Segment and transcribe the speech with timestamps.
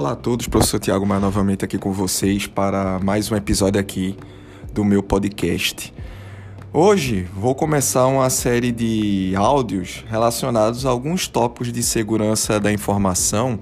[0.00, 4.16] Olá a todos, professor Tiago Mar novamente aqui com vocês para mais um episódio aqui
[4.72, 5.92] do meu podcast.
[6.72, 13.58] Hoje vou começar uma série de áudios relacionados a alguns tópicos de segurança da informação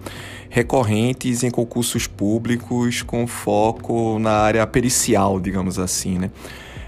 [0.48, 6.30] recorrentes em concursos públicos com foco na área pericial, digamos assim, né?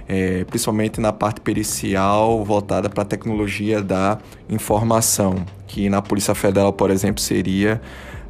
[0.06, 6.72] É, principalmente na parte pericial voltada para a tecnologia da informação, que na Polícia Federal,
[6.72, 7.80] por exemplo, seria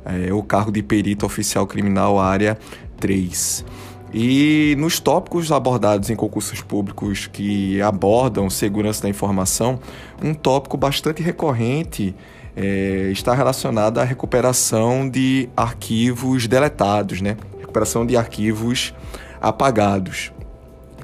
[0.04, 2.58] é, o cargo de perito oficial criminal área
[2.98, 3.64] 3.
[4.12, 9.78] E nos tópicos abordados em concursos públicos que abordam segurança da informação,
[10.22, 12.14] um tópico bastante recorrente
[12.56, 17.36] é, está relacionado à recuperação de arquivos deletados, né?
[17.60, 18.92] recuperação de arquivos
[19.40, 20.32] apagados.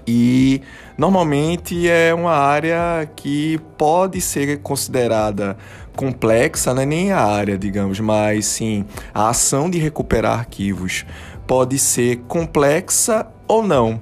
[0.07, 0.63] E
[0.97, 5.57] normalmente é uma área que pode ser considerada
[5.97, 11.05] complexa, não é nem a área, digamos, mas sim a ação de recuperar arquivos
[11.47, 14.01] pode ser complexa ou não.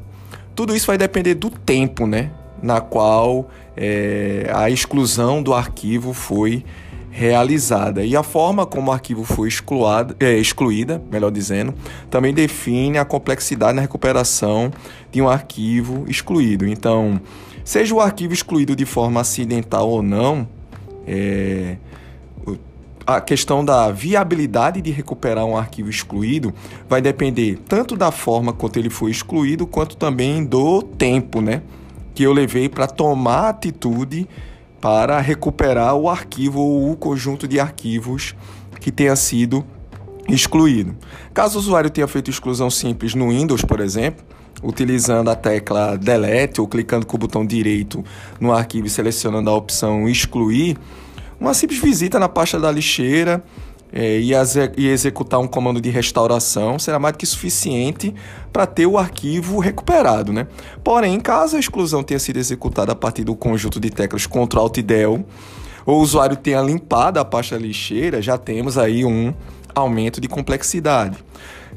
[0.55, 2.31] Tudo isso vai depender do tempo, né,
[2.62, 6.65] na qual é, a exclusão do arquivo foi
[7.17, 8.05] realizada.
[8.05, 11.73] E a forma como o arquivo foi excluída, é, excluída, melhor dizendo,
[12.11, 14.73] também define a complexidade na recuperação
[15.12, 16.67] de um arquivo excluído.
[16.67, 17.21] Então,
[17.65, 20.48] seja o arquivo excluído de forma acidental ou não,
[21.06, 21.77] é,
[23.06, 26.53] a questão da viabilidade de recuperar um arquivo excluído
[26.89, 31.62] vai depender tanto da forma quanto ele foi excluído, quanto também do tempo, né?
[32.12, 34.27] Que eu levei para tomar atitude
[34.85, 38.35] para recuperar o arquivo ou o conjunto de arquivos
[38.79, 39.65] que tenha sido
[40.29, 40.95] excluído.
[41.33, 44.23] Caso o usuário tenha feito exclusão simples no Windows, por exemplo,
[44.62, 48.05] utilizando a tecla Delete ou clicando com o botão direito
[48.39, 50.77] no arquivo e selecionando a opção Excluir,
[51.41, 53.43] uma simples visita na pasta da lixeira
[53.97, 54.33] é, e,
[54.77, 58.12] e, executar um comando de restauração será mais do que suficiente
[58.53, 60.32] para ter o arquivo recuperado.
[60.32, 60.49] Né?
[60.82, 64.78] Porém, caso a exclusão tenha sido executada a partir do conjunto de teclas Ctrl Alt
[64.78, 65.25] Del,
[65.87, 69.32] ou o usuário tenha limpado a pasta lixeira, já temos aí um
[69.72, 71.16] aumento de complexidade.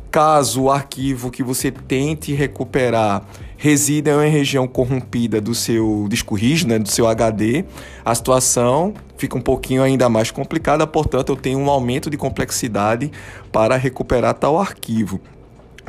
[0.09, 3.23] Caso o arquivo que você tente recuperar
[3.57, 7.65] resida em região corrompida do seu disco rígido, né, do seu HD,
[8.05, 13.11] a situação fica um pouquinho ainda mais complicada, portanto, eu tenho um aumento de complexidade
[13.51, 15.19] para recuperar tal arquivo.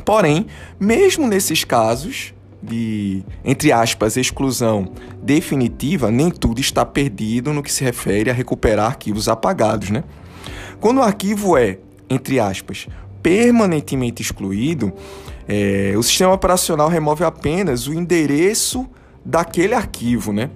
[0.03, 0.47] Porém,
[0.79, 4.91] mesmo nesses casos de, entre aspas, exclusão
[5.21, 10.03] definitiva, nem tudo está perdido no que se refere a recuperar arquivos apagados, né?
[10.79, 11.77] Quando o arquivo é,
[12.09, 12.87] entre aspas,
[13.21, 14.91] permanentemente excluído,
[15.51, 18.87] é, o sistema operacional remove apenas o endereço
[19.25, 20.51] daquele arquivo, né?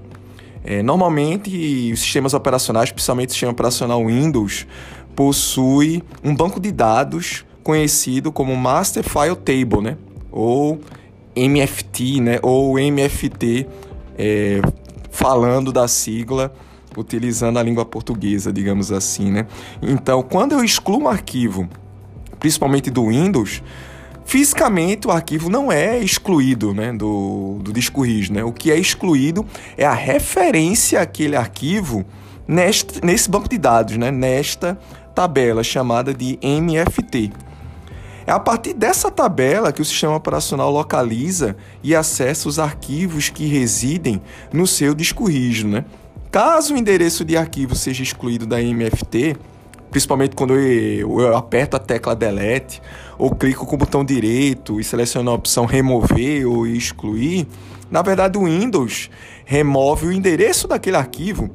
[0.63, 4.67] É, normalmente, os sistemas operacionais, principalmente o sistema operacional Windows,
[5.15, 9.97] possui um banco de dados conhecido como Master File Table, né?
[10.31, 10.79] Ou
[11.35, 12.39] MFT, né?
[12.43, 13.67] Ou MFT,
[14.15, 14.61] é,
[15.09, 16.53] falando da sigla,
[16.95, 19.47] utilizando a língua portuguesa, digamos assim, né?
[19.81, 21.67] Então, quando eu excluo um arquivo,
[22.39, 23.63] principalmente do Windows,
[24.25, 28.35] Fisicamente, o arquivo não é excluído né, do, do disco rígido.
[28.35, 28.44] Né?
[28.44, 29.45] O que é excluído
[29.78, 32.06] é a referência àquele arquivo
[32.47, 34.78] neste, nesse banco de dados, né, nesta
[35.13, 37.31] tabela chamada de MFT.
[38.25, 43.45] É a partir dessa tabela que o sistema operacional localiza e acessa os arquivos que
[43.45, 45.69] residem no seu disco rígido.
[45.69, 45.85] Né?
[46.31, 49.35] Caso o endereço de arquivo seja excluído da MFT,
[49.93, 52.81] principalmente quando eu, eu, aperto a tecla delete
[53.15, 57.45] ou clico com o botão direito e seleciono a opção remover ou excluir,
[57.91, 59.11] na verdade o Windows
[59.45, 61.51] remove o endereço daquele arquivo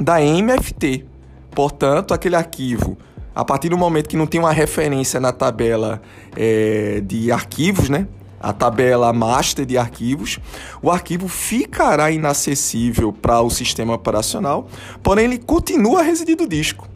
[0.00, 1.04] da MFT.
[1.50, 2.96] Portanto, aquele arquivo,
[3.34, 6.00] a partir do momento que não tem uma referência na tabela
[6.36, 8.06] é, de arquivos, né?
[8.40, 10.38] a tabela master de arquivos,
[10.80, 14.68] o arquivo ficará inacessível para o sistema operacional,
[15.02, 16.93] porém ele continua a residir do disco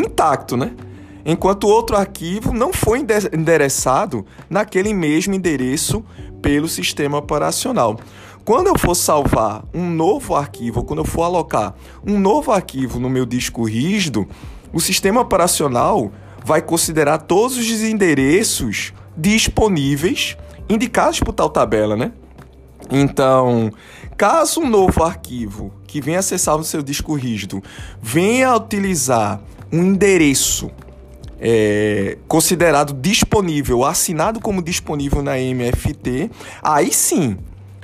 [0.00, 0.72] intacto, né?
[1.24, 6.04] Enquanto o outro arquivo não foi endereçado naquele mesmo endereço
[6.40, 7.98] pelo sistema operacional.
[8.44, 11.74] Quando eu for salvar um novo arquivo, quando eu for alocar
[12.04, 14.26] um novo arquivo no meu disco rígido,
[14.72, 16.10] o sistema operacional
[16.44, 20.36] vai considerar todos os endereços disponíveis
[20.68, 22.12] indicados por tal tabela, né?
[22.90, 23.70] Então,
[24.16, 27.62] caso um novo arquivo que venha acessar no seu disco rígido
[28.00, 29.40] venha utilizar
[29.72, 30.70] um endereço
[31.40, 36.30] é, considerado disponível, assinado como disponível na MFT,
[36.62, 37.38] aí sim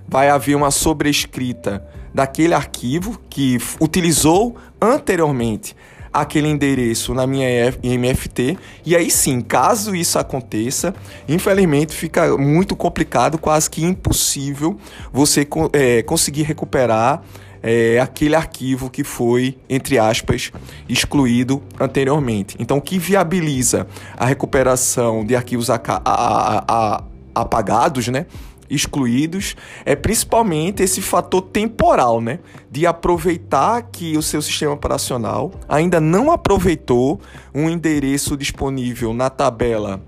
[0.07, 5.75] vai haver uma sobrescrita daquele arquivo que utilizou anteriormente
[6.13, 8.57] aquele endereço na minha MFT.
[8.85, 10.95] E aí sim, caso isso aconteça,
[11.29, 14.79] infelizmente fica muito complicado, quase que impossível
[15.13, 17.23] você é, conseguir recuperar
[17.67, 20.53] é, aquele arquivo que foi, entre aspas,
[20.89, 22.57] excluído anteriormente.
[22.61, 27.05] Então, o que viabiliza a recuperação de arquivos a, a, a,
[27.35, 28.27] apagados, né?
[28.69, 29.55] excluídos
[29.85, 32.41] é principalmente esse fator temporal, né?
[32.71, 37.21] De aproveitar que o seu sistema operacional ainda não aproveitou
[37.55, 40.03] um endereço disponível na tabela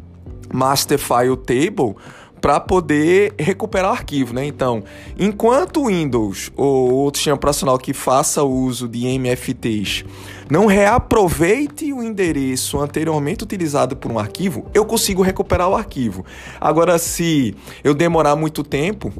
[0.53, 1.95] Master File Table
[2.41, 4.45] para poder recuperar o arquivo, né?
[4.45, 4.83] Então,
[5.19, 10.05] enquanto o Windows ou outro sistema operacional que faça uso de MFTs
[10.51, 16.25] não reaproveite o endereço anteriormente utilizado por um arquivo, eu consigo recuperar o arquivo.
[16.61, 17.55] Agora, se
[17.85, 19.13] eu demorar muito tempo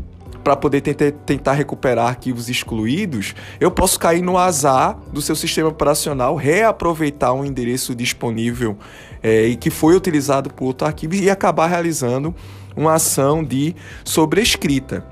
[0.49, 6.37] para poder tentar, recuperar arquivos excluídos, eu posso cair no azar do seu sistema operacional,
[6.37, 8.79] reaproveitar um endereço disponível
[9.23, 12.35] é, e que foi utilizado por outro arquivo e acabar realizando
[12.79, 15.05] uma ação de sobrescrita.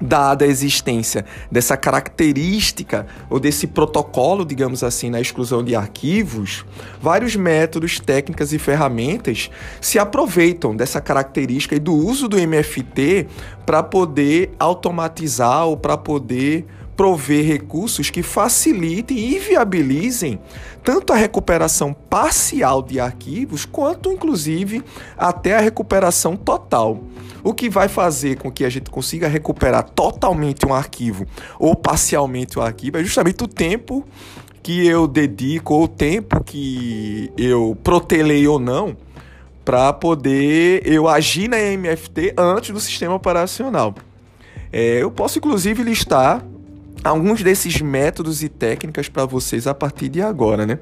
[0.00, 6.64] Dada a existência dessa característica ou desse protocolo, digamos assim, na exclusão de arquivos,
[7.02, 9.50] vários métodos, técnicas e ferramentas
[9.80, 13.26] se aproveitam dessa característica e do uso do MFT
[13.66, 16.64] para poder automatizar ou para poder
[16.98, 20.40] prover recursos que facilitem e viabilizem
[20.82, 24.82] tanto a recuperação parcial de arquivos, quanto inclusive
[25.16, 27.04] até a recuperação total.
[27.44, 31.24] O que vai fazer com que a gente consiga recuperar totalmente um arquivo
[31.56, 34.04] ou parcialmente um arquivo é justamente o tempo
[34.60, 38.96] que eu dedico, ou o tempo que eu protelei ou não,
[39.64, 43.94] para poder eu agir na MFT antes do sistema operacional.
[44.72, 46.44] É, eu posso inclusive listar
[47.04, 50.78] alguns desses métodos e técnicas para vocês a partir de agora, né?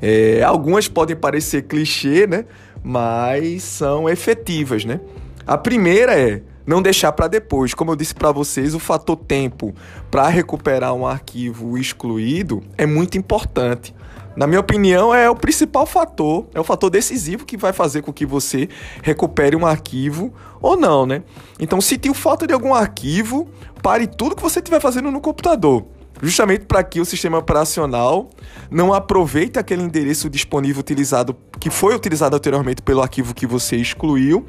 [0.00, 2.44] É, algumas podem parecer clichê, né?
[2.82, 5.00] Mas são efetivas, né?
[5.46, 7.72] A primeira é não deixar para depois.
[7.72, 9.74] Como eu disse para vocês, o fator tempo
[10.10, 13.94] para recuperar um arquivo excluído é muito importante.
[14.38, 18.12] Na minha opinião, é o principal fator, é o fator decisivo que vai fazer com
[18.12, 18.68] que você
[19.02, 20.32] recupere um arquivo
[20.62, 21.24] ou não, né?
[21.58, 23.48] Então, se tem falta de algum arquivo,
[23.82, 25.84] pare tudo que você estiver fazendo no computador.
[26.22, 28.30] Justamente para que o sistema operacional
[28.70, 34.46] não aproveite aquele endereço disponível utilizado, que foi utilizado anteriormente pelo arquivo que você excluiu,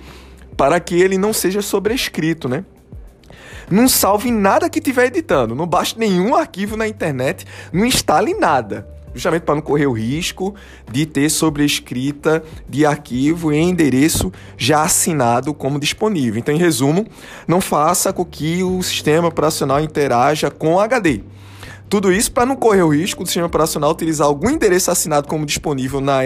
[0.56, 2.64] para que ele não seja sobrescrito, né?
[3.72, 7.44] Não salve nada que estiver editando, não baixe nenhum arquivo na internet,
[7.74, 10.56] não instale nada justamente para não correr o risco
[10.92, 16.40] de ter sobrescrita de arquivo em endereço já assinado como disponível.
[16.40, 17.06] Então, em resumo,
[17.48, 21.22] não faça com que o sistema operacional interaja com o HD.
[21.90, 25.44] Tudo isso para não correr o risco do sistema operacional utilizar algum endereço assinado como
[25.44, 26.20] disponível na,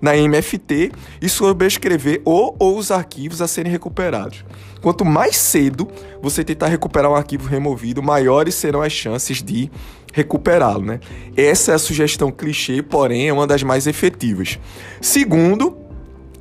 [0.00, 0.90] na MFT
[1.20, 4.42] e sobrescrever ou, ou os arquivos a serem recuperados.
[4.80, 5.86] Quanto mais cedo
[6.22, 9.70] você tentar recuperar um arquivo removido, maiores serão as chances de
[10.12, 11.00] recuperá-lo, né?
[11.36, 14.58] Essa é a sugestão clichê, porém é uma das mais efetivas.
[15.00, 15.76] Segundo,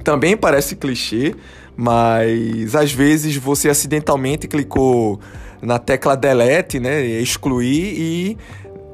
[0.04, 1.34] também parece clichê,
[1.76, 5.20] mas às vezes você acidentalmente clicou
[5.62, 8.38] na tecla delete, né, excluir e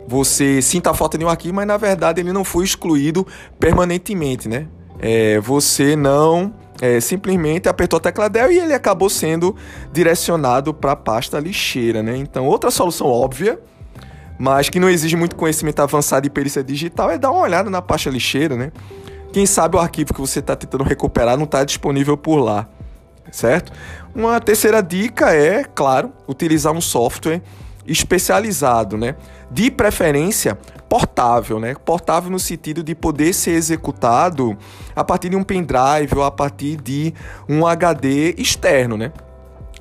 [0.08, 3.26] você sinta a falta de um arquivo, mas na verdade ele não foi excluído
[3.60, 4.68] permanentemente, né?
[5.00, 9.56] É, você não é, simplesmente apertou a tecla del e ele acabou sendo
[9.92, 12.16] direcionado para a pasta lixeira, né?
[12.18, 13.60] Então, outra solução óbvia
[14.38, 17.82] mas que não exige muito conhecimento avançado e perícia digital, é dar uma olhada na
[17.82, 18.72] pasta lixeira, né?
[19.34, 22.68] Quem sabe o arquivo que você está tentando recuperar não está disponível por lá,
[23.32, 23.72] certo?
[24.16, 27.42] Uma terceira dica é, claro, utilizar um software
[27.86, 29.16] especializado, né?
[29.50, 30.58] De preferência
[30.90, 31.76] portável, né?
[31.86, 34.58] Portável no sentido de poder ser executado
[34.96, 37.14] a partir de um pendrive ou a partir de
[37.48, 39.12] um HD externo, né?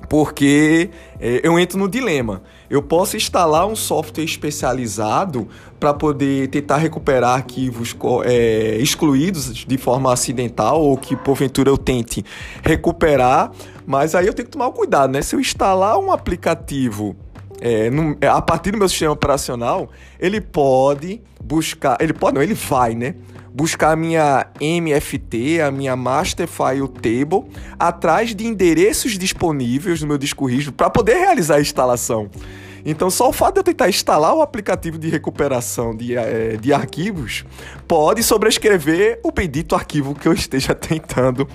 [0.09, 2.41] Porque é, eu entro no dilema.
[2.69, 5.47] Eu posso instalar um software especializado
[5.79, 7.95] para poder tentar recuperar arquivos
[8.25, 12.25] é, excluídos de forma acidental ou que porventura eu tente
[12.63, 13.51] recuperar,
[13.85, 15.21] mas aí eu tenho que tomar cuidado, né?
[15.21, 17.15] Se eu instalar um aplicativo
[17.61, 22.53] é, no, a partir do meu sistema operacional, ele pode buscar, ele pode não, ele
[22.53, 23.15] vai, né?
[23.57, 27.49] buscar a minha MFT, a minha Master File Table,
[27.79, 32.29] atrás de endereços disponíveis no meu disco rígido para poder realizar a instalação.
[32.85, 36.71] Então, só o fato de eu tentar instalar o aplicativo de recuperação de, é, de
[36.71, 37.43] arquivos
[37.87, 41.49] pode sobrescrever o bendito arquivo que eu esteja tentando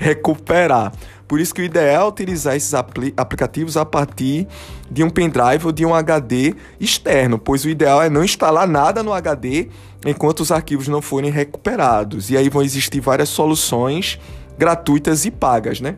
[0.00, 0.92] recuperar.
[1.28, 4.48] Por isso que o ideal é utilizar esses apli aplicativos a partir
[4.90, 9.02] de um pendrive ou de um HD externo, pois o ideal é não instalar nada
[9.02, 9.68] no HD
[10.04, 12.30] enquanto os arquivos não forem recuperados.
[12.30, 14.18] E aí vão existir várias soluções
[14.58, 15.96] gratuitas e pagas, né?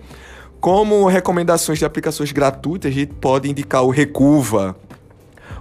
[0.61, 4.77] Como recomendações de aplicações gratuitas, a gente pode indicar o Recuva,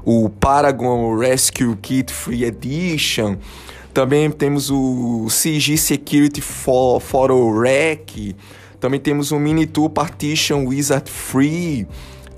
[0.03, 3.37] o Paragon Rescue Kit Free Edition,
[3.93, 8.35] também temos o CG Security Photo Rec,
[8.79, 11.87] também temos o Minitool Partition Wizard Free,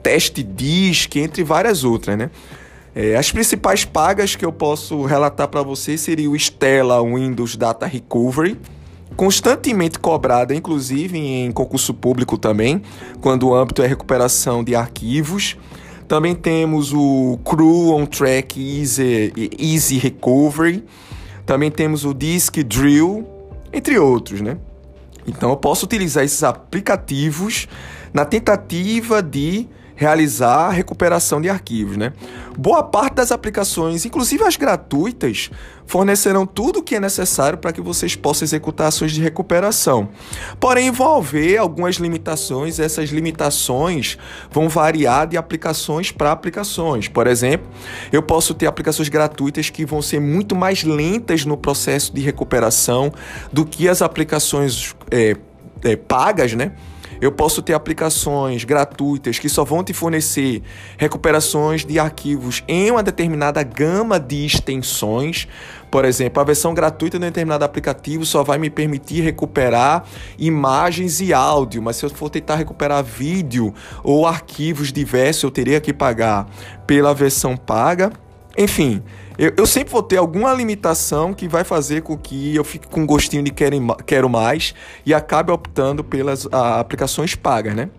[0.01, 2.29] Test Disk, entre várias outras, né?
[2.95, 7.87] É, as principais pagas que eu posso relatar para vocês seria o Stella Windows Data
[7.87, 8.59] Recovery,
[9.15, 12.83] constantemente cobrada, inclusive em concurso público também,
[13.19, 15.57] quando o âmbito é recuperação de arquivos.
[16.07, 20.83] Também temos o Crew on Track Easy, Easy Recovery.
[21.45, 23.27] Também temos o Disk Drill,
[23.71, 24.57] entre outros, né?
[25.27, 27.67] Então eu posso utilizar esses aplicativos
[28.13, 29.67] na tentativa de
[30.03, 32.11] realizar a recuperação de arquivos, né?
[32.57, 35.49] Boa parte das aplicações, inclusive as gratuitas,
[35.85, 40.09] fornecerão tudo o que é necessário para que vocês possam executar ações de recuperação.
[40.59, 44.17] Porém, haver algumas limitações, essas limitações
[44.51, 47.07] vão variar de aplicações para aplicações.
[47.07, 47.67] Por exemplo,
[48.11, 53.11] eu posso ter aplicações gratuitas que vão ser muito mais lentas no processo de recuperação
[53.53, 55.37] do que as aplicações é,
[55.81, 56.73] é, pagas, né?
[57.21, 60.61] Eu posso ter aplicações gratuitas que só vão te fornecer
[60.97, 65.47] recuperações de arquivos em uma determinada gama de extensões.
[65.89, 70.05] Por exemplo, a versão gratuita de um determinado aplicativo só vai me permitir recuperar
[70.37, 75.79] imagens e áudio, mas se eu for tentar recuperar vídeo ou arquivos diversos, eu teria
[75.79, 76.47] que pagar
[76.87, 78.11] pela versão paga.
[78.57, 79.01] Enfim,
[79.37, 83.05] eu, eu, sempre vou ter alguma limitação que vai fazer com que eu fique com
[83.05, 83.75] gostinho de quero,
[84.05, 84.73] quero mais
[85.05, 87.89] e acabe optando pelas a, aplicações pagas, né?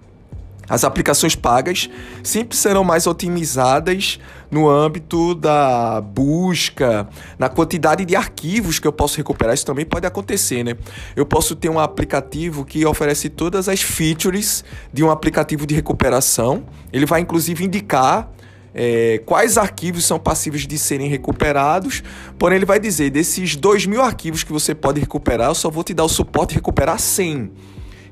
[0.68, 1.90] As aplicações pagas
[2.22, 4.18] sempre serão mais otimizadas
[4.50, 7.06] no âmbito da busca,
[7.38, 9.54] na quantidade de arquivos que eu posso recuperar.
[9.54, 10.74] Isso também pode acontecer, né?
[11.14, 16.64] Eu posso ter um aplicativo que oferece todas as features de um aplicativo de recuperação.
[16.92, 18.30] Ele vai inclusive indicar
[18.74, 22.02] é, quais arquivos são passíveis de serem recuperados,
[22.38, 25.84] porém ele vai dizer, desses 2 mil arquivos que você pode recuperar, eu só vou
[25.84, 27.52] te dar o suporte de recuperar 100.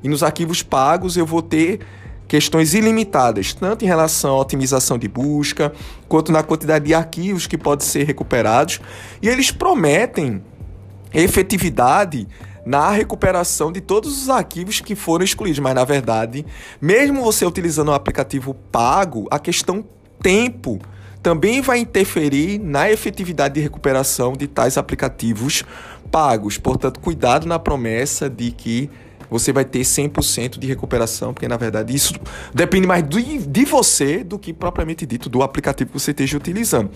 [0.04, 1.80] E nos arquivos pagos eu vou ter
[2.28, 5.72] questões ilimitadas, tanto em relação à otimização de busca,
[6.08, 8.80] quanto na quantidade de arquivos que podem ser recuperados.
[9.20, 10.42] E eles prometem
[11.12, 12.26] efetividade
[12.64, 16.46] na recuperação de todos os arquivos que foram excluídos, mas na verdade,
[16.80, 19.84] mesmo você utilizando o aplicativo pago, a questão
[20.22, 20.80] tempo
[21.22, 25.62] também vai interferir na efetividade de recuperação de tais aplicativos
[26.10, 26.58] pagos.
[26.58, 28.90] Portanto, cuidado na promessa de que
[29.30, 32.12] você vai ter 100% de recuperação, porque na verdade isso
[32.52, 36.90] depende mais de, de você do que propriamente dito do aplicativo que você esteja utilizando.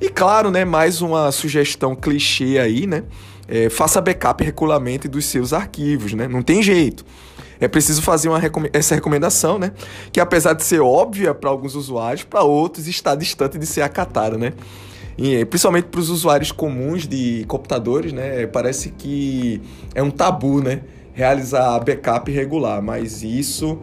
[0.00, 3.02] E claro, né, mais uma sugestão clichê aí, né?
[3.48, 6.28] É, faça backup regularmente dos seus arquivos, né?
[6.28, 7.04] Não tem jeito
[7.60, 8.40] é preciso fazer uma
[8.72, 9.72] essa recomendação, né?
[10.10, 14.38] Que apesar de ser óbvia para alguns usuários, para outros está distante de ser acatada,
[14.38, 14.52] né?
[15.18, 18.46] E, principalmente para os usuários comuns de computadores, né?
[18.46, 19.60] Parece que
[19.94, 20.80] é um tabu, né?
[21.12, 23.78] Realizar backup regular, mas isso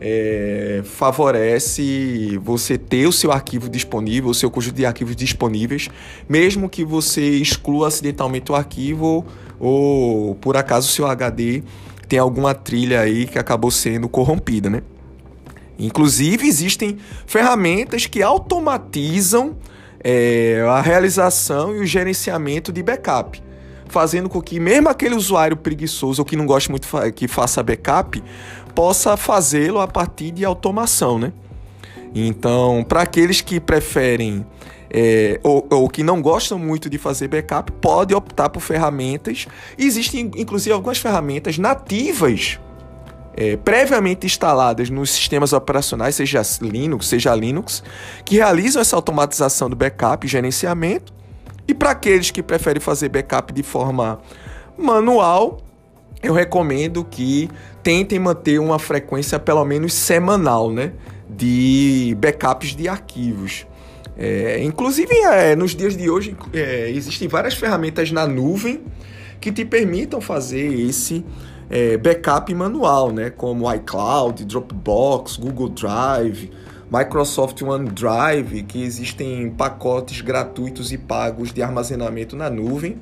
[0.00, 5.88] é, favorece você ter o seu arquivo disponível, o seu conjunto de arquivos disponíveis,
[6.28, 9.26] mesmo que você exclua acidentalmente o arquivo
[9.58, 11.62] ou por acaso o seu HD
[12.08, 14.82] tem alguma trilha aí que acabou sendo corrompida, né?
[15.78, 19.56] Inclusive, existem ferramentas que automatizam
[20.02, 23.40] é, a realização e o gerenciamento de backup,
[23.88, 28.22] fazendo com que mesmo aquele usuário preguiçoso ou que não gosta muito que faça backup,
[28.74, 31.32] possa fazê-lo a partir de automação, né?
[32.14, 34.44] Então, para aqueles que preferem
[34.90, 39.46] é, ou, ou, que não gostam muito de fazer backup, pode optar por ferramentas.
[39.76, 42.58] Existem, inclusive, algumas ferramentas nativas,
[43.36, 47.82] é, previamente instaladas nos sistemas operacionais, seja Linux, seja Linux,
[48.24, 51.12] que realizam essa automatização do backup e gerenciamento.
[51.66, 54.20] E para aqueles que preferem fazer backup de forma
[54.76, 55.60] manual,
[56.22, 57.48] eu recomendo que
[57.82, 60.92] tentem manter uma frequência pelo menos semanal, né?
[61.28, 63.66] De backups de arquivos.
[64.18, 68.82] É, inclusive, é, nos dias de hoje, é, existem várias ferramentas na nuvem
[69.40, 71.24] que te permitam fazer esse
[71.70, 73.30] é, backup manual, né?
[73.30, 76.50] como iCloud, Dropbox, Google Drive,
[76.90, 82.96] Microsoft OneDrive, que existem pacotes gratuitos e pagos de armazenamento na nuvem.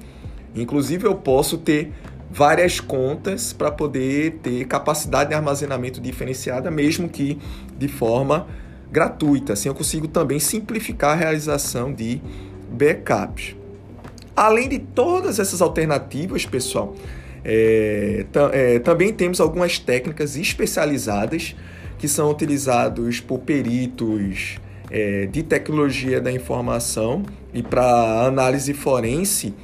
[0.55, 1.93] Inclusive, eu posso ter
[2.31, 7.39] várias contas para poder ter capacidade de armazenamento diferenciada, mesmo que
[7.79, 8.47] de forma
[8.90, 9.52] gratuita.
[9.52, 12.21] Assim eu consigo também simplificar a realização de
[12.71, 13.57] backups.
[14.35, 16.95] Além de todas essas alternativas, pessoal,
[17.45, 21.57] é, é, também temos algumas técnicas especializadas
[21.99, 24.59] que são utilizados por peritos
[24.90, 27.25] é, de tecnologia da informação
[27.55, 29.55] e para análise forense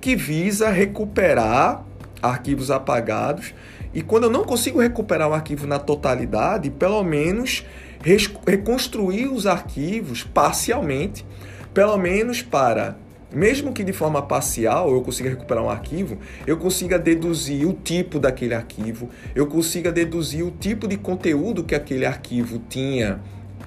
[0.00, 1.84] que visa recuperar
[2.22, 3.52] arquivos apagados
[3.94, 7.64] e quando eu não consigo recuperar o arquivo na totalidade, pelo menos
[8.02, 11.24] reconstruir os arquivos parcialmente,
[11.72, 12.96] pelo menos para
[13.34, 18.18] mesmo que de forma parcial eu consiga recuperar um arquivo, eu consiga deduzir o tipo
[18.18, 23.20] daquele arquivo, eu consiga deduzir o tipo de conteúdo que aquele arquivo tinha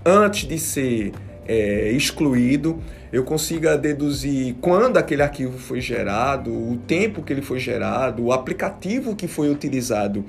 [0.05, 1.13] antes de ser
[1.47, 2.79] é, excluído,
[3.11, 8.31] eu consiga deduzir quando aquele arquivo foi gerado, o tempo que ele foi gerado, o
[8.31, 10.25] aplicativo que foi utilizado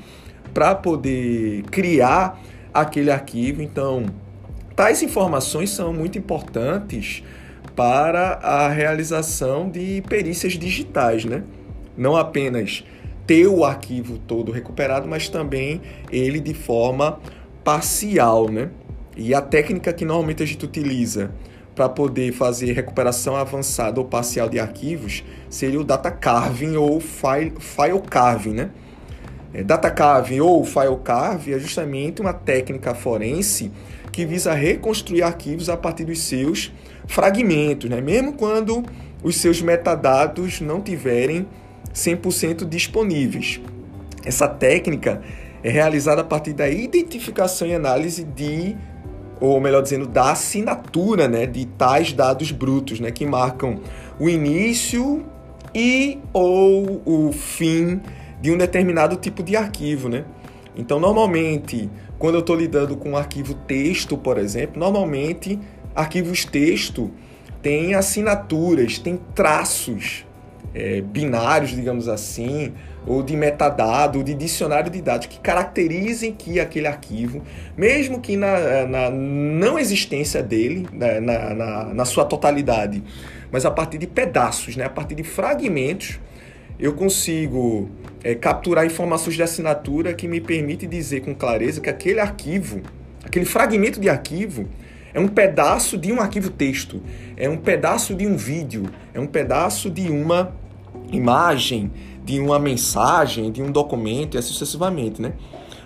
[0.54, 2.40] para poder criar
[2.80, 3.62] aquele arquivo.
[3.62, 4.06] Então,
[4.74, 7.22] tais informações são muito importantes
[7.74, 11.42] para a realização de perícias digitais, né?
[11.96, 12.84] Não apenas
[13.26, 15.80] ter o arquivo todo recuperado, mas também
[16.10, 17.18] ele de forma
[17.64, 18.70] parcial, né?
[19.16, 21.30] E a técnica que normalmente a gente utiliza
[21.74, 27.52] para poder fazer recuperação avançada ou parcial de arquivos seria o data carving ou file,
[27.58, 28.70] file carving, né?
[29.56, 33.72] É, data carving ou file carving é justamente uma técnica forense
[34.12, 36.70] que visa reconstruir arquivos a partir dos seus
[37.06, 37.98] fragmentos, né?
[38.02, 38.84] mesmo quando
[39.22, 41.46] os seus metadados não tiverem
[41.94, 43.58] 100% disponíveis.
[44.26, 45.22] Essa técnica
[45.62, 48.76] é realizada a partir da identificação e análise de,
[49.40, 53.80] ou melhor dizendo, da assinatura né, de tais dados brutos, né, que marcam
[54.20, 55.24] o início
[55.74, 58.02] e ou o fim
[58.40, 60.08] de um determinado tipo de arquivo.
[60.08, 60.24] Né?
[60.76, 65.58] Então, normalmente, quando eu estou lidando com um arquivo texto, por exemplo, normalmente
[65.96, 67.10] Arquivos texto
[67.62, 70.26] tem assinaturas, tem traços
[70.74, 72.74] é, binários, digamos assim,
[73.06, 77.40] ou de metadado, ou de dicionário de dados que caracterizem que aquele arquivo,
[77.74, 83.02] mesmo que na, na não existência dele, né, na, na, na, sua totalidade,
[83.50, 86.20] mas a partir de pedaços, né, a partir de fragmentos,
[86.78, 87.88] eu consigo
[88.26, 92.82] é, capturar informações de assinatura que me permite dizer com clareza que aquele arquivo,
[93.24, 94.68] aquele fragmento de arquivo,
[95.14, 97.00] é um pedaço de um arquivo texto,
[97.36, 100.52] é um pedaço de um vídeo, é um pedaço de uma
[101.12, 101.92] imagem,
[102.24, 105.32] de uma mensagem, de um documento e assim sucessivamente, né?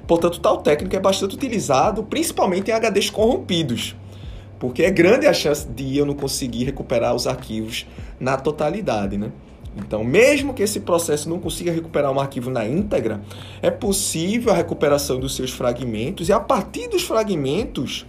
[0.08, 3.94] Portanto, tal técnica é bastante utilizado, principalmente em HDs corrompidos,
[4.58, 7.86] porque é grande a chance de eu não conseguir recuperar os arquivos
[8.18, 9.30] na totalidade, né?
[9.84, 13.20] Então, mesmo que esse processo não consiga recuperar um arquivo na íntegra,
[13.60, 18.06] é possível a recuperação dos seus fragmentos e a partir dos fragmentos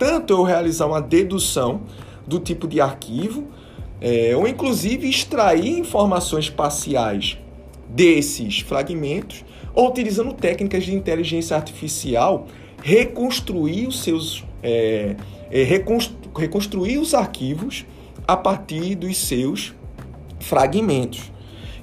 [0.00, 1.82] tanto eu realizar uma dedução
[2.26, 3.46] do tipo de arquivo,
[4.00, 7.36] é, ou inclusive extrair informações parciais
[7.86, 12.46] desses fragmentos, ou utilizando técnicas de inteligência artificial,
[12.82, 15.16] reconstruir os seus é,
[15.50, 17.84] é, reconstru reconstruir os arquivos
[18.26, 19.74] a partir dos seus
[20.40, 21.30] fragmentos.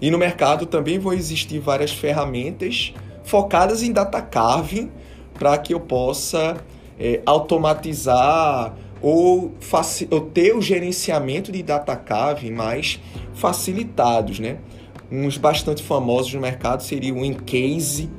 [0.01, 2.93] E no mercado também vão existir várias ferramentas
[3.23, 4.91] focadas em data carving
[5.33, 6.57] para que eu possa
[6.99, 9.53] é, automatizar ou,
[10.11, 12.99] ou, ter o gerenciamento de data cave mais
[13.33, 14.57] facilitados, né?
[15.11, 18.09] Uns bastante famosos no mercado seriam o Encase,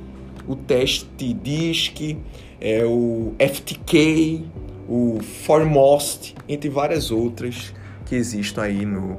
[0.46, 2.16] o Test Disk,
[2.60, 4.44] é, o FTK,
[4.88, 7.74] o Foremost, entre várias outras
[8.06, 9.18] que existem aí no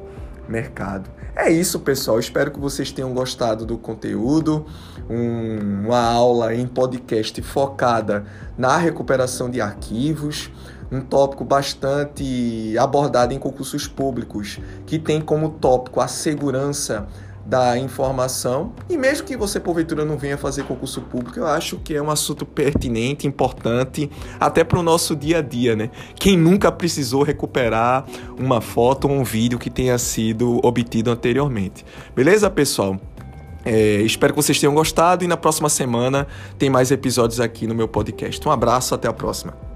[0.49, 1.09] mercado.
[1.35, 2.19] É isso, pessoal.
[2.19, 4.65] Espero que vocês tenham gostado do conteúdo.
[5.09, 8.25] Um, uma aula em podcast focada
[8.57, 10.51] na recuperação de arquivos.
[10.91, 17.07] Um tópico bastante abordado em concursos públicos, que tem como tópico a segurança
[17.49, 18.73] da informação.
[18.87, 22.11] E mesmo que você, porventura, não venha fazer concurso público, eu acho que é um
[22.11, 24.09] assunto pertinente, importante,
[24.39, 25.89] até para o nosso dia a dia, né?
[26.15, 28.05] Quem nunca precisou recuperar
[28.37, 31.83] uma foto ou um vídeo que tenha sido obtido anteriormente.
[32.15, 32.97] Beleza, pessoal?
[33.65, 37.73] É, espero que vocês tenham gostado e na próxima semana tem mais episódios aqui no
[37.73, 38.47] meu podcast.
[38.47, 39.68] Um abraço, até a próxima.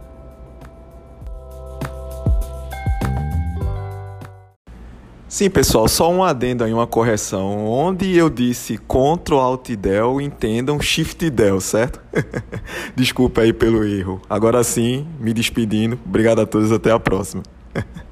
[5.33, 7.65] Sim, pessoal, só um adendo aí, uma correção.
[7.65, 11.99] Onde eu disse Ctrl Alt Del, entendam Shift Del, certo?
[12.95, 14.21] Desculpa aí pelo erro.
[14.29, 15.97] Agora sim, me despedindo.
[16.05, 17.41] Obrigado a todos, até a próxima.